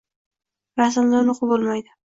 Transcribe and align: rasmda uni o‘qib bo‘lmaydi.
rasmda 0.83 1.21
uni 1.27 1.35
o‘qib 1.37 1.55
bo‘lmaydi. 1.57 1.99